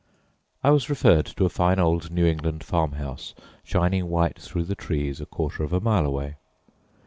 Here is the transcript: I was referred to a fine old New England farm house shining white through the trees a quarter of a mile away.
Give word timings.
I 0.63 0.71
was 0.71 0.89
referred 0.89 1.27
to 1.27 1.45
a 1.45 1.49
fine 1.49 1.77
old 1.77 2.09
New 2.09 2.25
England 2.25 2.63
farm 2.63 2.93
house 2.93 3.35
shining 3.63 4.09
white 4.09 4.39
through 4.39 4.63
the 4.63 4.73
trees 4.73 5.21
a 5.21 5.27
quarter 5.27 5.63
of 5.63 5.73
a 5.73 5.79
mile 5.79 6.07
away. 6.07 6.37